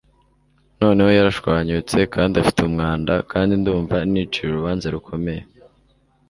[0.81, 5.43] Noneho yarashwanyutse kandi afite umwanda, kandi ndumva nicira urubanza rukomeye